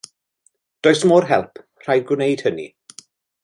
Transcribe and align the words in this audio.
Does 0.87 1.03
mo'r 1.11 1.29
help, 1.33 1.61
rhaid 1.87 2.09
gwneud 2.13 2.45
hynny. 2.49 2.67